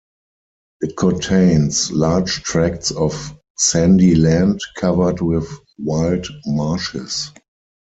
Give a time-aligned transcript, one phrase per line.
[0.79, 7.31] It contains large tracts of sandy land covered with wild marshes.